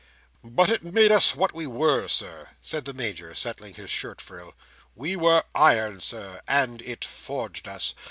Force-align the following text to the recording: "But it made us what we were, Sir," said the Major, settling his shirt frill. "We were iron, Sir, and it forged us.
"But 0.43 0.71
it 0.71 0.83
made 0.83 1.11
us 1.11 1.35
what 1.35 1.53
we 1.53 1.67
were, 1.67 2.07
Sir," 2.07 2.49
said 2.59 2.85
the 2.85 2.93
Major, 2.95 3.35
settling 3.35 3.75
his 3.75 3.91
shirt 3.91 4.19
frill. 4.19 4.55
"We 4.95 5.15
were 5.15 5.43
iron, 5.53 5.99
Sir, 5.99 6.41
and 6.47 6.81
it 6.81 7.05
forged 7.05 7.67
us. 7.67 7.93